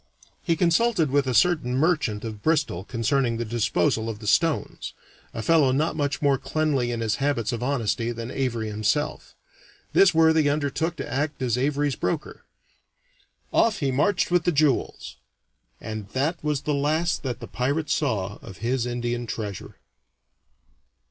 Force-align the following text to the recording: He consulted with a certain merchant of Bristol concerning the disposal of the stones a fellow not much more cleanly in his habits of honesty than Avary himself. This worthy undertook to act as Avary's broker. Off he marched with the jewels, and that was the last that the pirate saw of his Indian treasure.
He 0.41 0.55
consulted 0.55 1.11
with 1.11 1.27
a 1.27 1.35
certain 1.35 1.75
merchant 1.77 2.25
of 2.25 2.41
Bristol 2.41 2.83
concerning 2.83 3.37
the 3.37 3.45
disposal 3.45 4.09
of 4.09 4.17
the 4.17 4.25
stones 4.25 4.93
a 5.31 5.43
fellow 5.43 5.71
not 5.71 5.95
much 5.95 6.23
more 6.23 6.39
cleanly 6.39 6.89
in 6.89 7.01
his 7.01 7.17
habits 7.17 7.51
of 7.51 7.61
honesty 7.61 8.11
than 8.11 8.31
Avary 8.31 8.67
himself. 8.69 9.35
This 9.93 10.11
worthy 10.11 10.49
undertook 10.49 10.95
to 10.95 11.07
act 11.13 11.43
as 11.43 11.55
Avary's 11.55 11.95
broker. 11.95 12.43
Off 13.53 13.77
he 13.77 13.91
marched 13.91 14.31
with 14.31 14.43
the 14.43 14.51
jewels, 14.51 15.17
and 15.79 16.09
that 16.13 16.43
was 16.43 16.61
the 16.61 16.73
last 16.73 17.21
that 17.21 17.39
the 17.39 17.45
pirate 17.47 17.91
saw 17.91 18.39
of 18.41 18.57
his 18.57 18.87
Indian 18.87 19.27
treasure. 19.27 19.77